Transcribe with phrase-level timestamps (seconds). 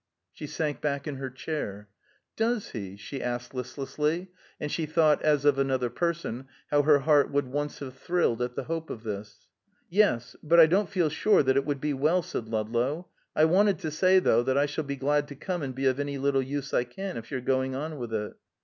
[0.33, 1.87] She sank back in her chair.
[2.35, 7.29] "Does he?" she asked listlessly, and she thought, as of another person, how her heart
[7.29, 9.47] would once have thrilled at the hope of this.
[9.91, 10.35] "Yes.
[10.41, 13.09] But I don't feel sure that it would be well," said Ludlow.
[13.35, 15.99] "I wanted to say, though, that I shall be glad to come and be of
[15.99, 18.33] any little use I can if you're going on with it."